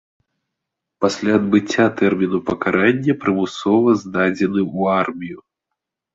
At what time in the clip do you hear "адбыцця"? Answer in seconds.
1.39-1.85